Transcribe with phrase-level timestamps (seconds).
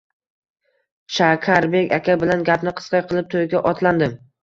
[1.17, 4.23] Shakarbek aka bilan gapni qisqa qilib, to`yga otlandim